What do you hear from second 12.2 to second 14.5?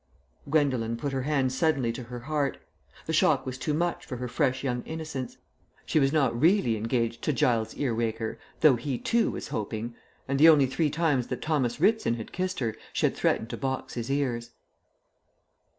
kissed her she had threatened to box his ears.